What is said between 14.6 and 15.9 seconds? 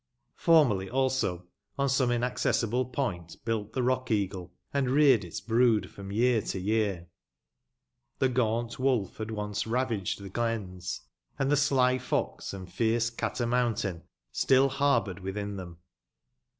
harbonred within them.